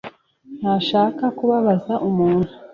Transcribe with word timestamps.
ntashaka 0.59 1.25
kubabaza 1.37 1.93
umuntu. 2.07 2.51